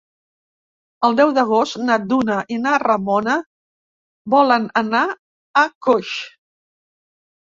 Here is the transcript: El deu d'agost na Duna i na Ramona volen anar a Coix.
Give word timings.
El 1.07 1.17
deu 1.17 1.33
d'agost 1.37 1.77
na 1.89 1.97
Duna 2.13 2.37
i 2.55 2.57
na 2.63 2.79
Ramona 2.85 3.35
volen 4.35 4.65
anar 4.81 5.03
a 5.61 5.63
Coix. 5.89 6.15